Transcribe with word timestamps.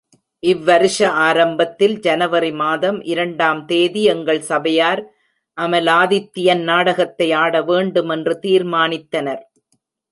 இவ் 0.43 0.61
வருஷ 0.63 0.97
ஆரம்பத்தில் 1.25 1.93
ஜனவரி 1.99 2.49
மாதம் 2.61 2.97
இரண்டாம் 3.03 3.61
தேதி 3.65 4.03
எங்கள் 4.13 4.41
சபையார் 4.41 5.01
அமலாதித்யன் 5.57 6.63
நாடகத்தை 6.63 7.27
ஆட 7.43 7.63
வேண்டுமென்று 7.63 8.35
தீர்மானித்தனர். 8.41 9.43